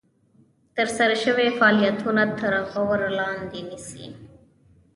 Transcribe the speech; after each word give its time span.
ترسره 0.75 1.15
شوي 1.23 1.47
فعالیتونه 1.59 2.23
تر 2.39 2.53
غور 2.71 3.01
لاندې 3.17 3.59
نیسي. 3.69 4.05